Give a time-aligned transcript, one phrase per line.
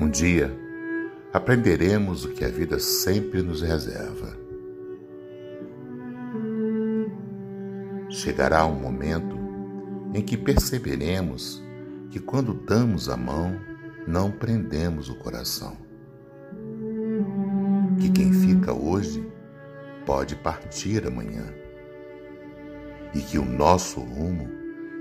[0.00, 0.56] Um dia,
[1.32, 4.38] aprenderemos o que a vida sempre nos reserva.
[8.08, 9.36] Chegará um momento
[10.14, 11.60] em que perceberemos
[12.12, 13.58] que quando damos a mão,
[14.06, 15.76] não prendemos o coração.
[17.98, 19.26] Que quem fica hoje
[20.06, 21.44] pode partir amanhã.
[23.12, 24.48] E que o nosso rumo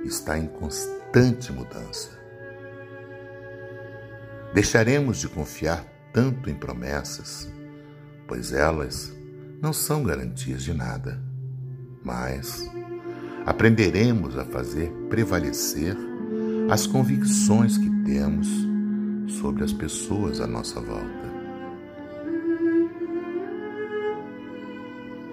[0.04, 2.18] está em constante mudança.
[4.58, 7.48] Deixaremos de confiar tanto em promessas,
[8.28, 9.16] pois elas
[9.62, 11.22] não são garantias de nada,
[12.04, 12.68] mas
[13.46, 15.96] aprenderemos a fazer prevalecer
[16.72, 18.48] as convicções que temos
[19.28, 21.28] sobre as pessoas à nossa volta.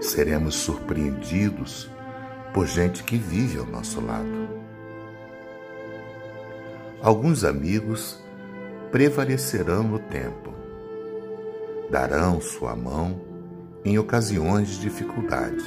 [0.02, 1.90] Seremos surpreendidos
[2.52, 4.50] por gente que vive ao nosso lado.
[7.00, 8.22] Alguns amigos
[8.94, 10.54] prevalecerão no tempo,
[11.90, 13.20] darão sua mão
[13.84, 15.64] em ocasiões de dificuldade,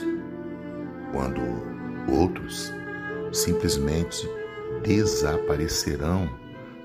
[1.11, 1.42] quando
[2.09, 2.72] outros
[3.33, 4.25] simplesmente
[4.81, 6.30] desaparecerão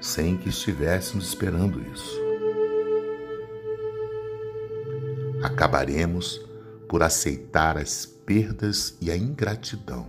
[0.01, 2.21] sem que estivéssemos esperando isso.
[5.45, 6.45] Acabaremos
[6.89, 10.09] por aceitar as perdas e a ingratidão,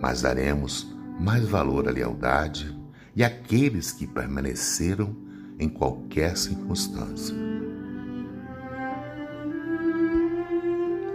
[0.00, 0.86] mas daremos
[1.18, 2.80] mais valor à lealdade
[3.14, 5.14] e àqueles que permaneceram
[5.58, 7.34] em qualquer circunstância.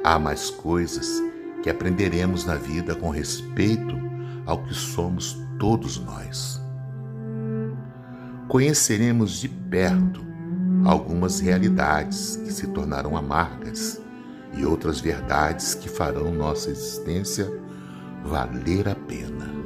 [0.03, 1.21] Há mais coisas
[1.61, 3.95] que aprenderemos na vida com respeito
[4.45, 6.61] ao que somos todos nós.
[8.47, 10.25] Conheceremos de perto
[10.85, 14.01] algumas realidades que se tornarão amargas
[14.53, 17.51] e outras verdades que farão nossa existência
[18.23, 19.56] valer a pena.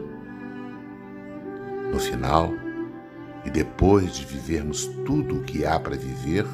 [1.92, 2.52] No final,
[3.45, 6.46] e depois de vivermos tudo o que há para viver,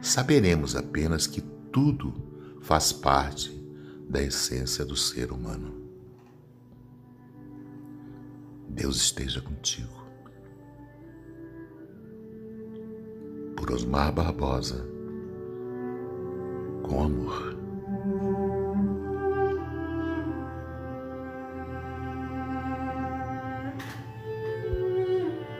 [0.00, 1.40] saberemos apenas que
[1.70, 2.14] tudo
[2.60, 3.50] faz parte
[4.08, 5.80] da essência do ser humano.
[8.68, 10.00] Deus esteja contigo.
[13.56, 14.86] Por Osmar Barbosa,
[16.82, 17.59] com amor.